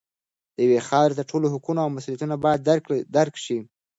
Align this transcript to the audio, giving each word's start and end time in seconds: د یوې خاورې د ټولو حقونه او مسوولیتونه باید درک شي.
د 0.55 0.57
یوې 0.65 0.79
خاورې 0.87 1.13
د 1.17 1.21
ټولو 1.29 1.51
حقونه 1.53 1.79
او 1.83 1.91
مسوولیتونه 1.95 2.35
باید 2.43 2.65
درک 3.15 3.35
شي. 3.45 3.57